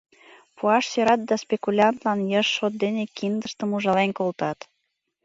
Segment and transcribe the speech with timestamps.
[0.57, 4.59] Пуаш сӧрат да спекулянтлан йышт шот дене киндыштым ужален колтат.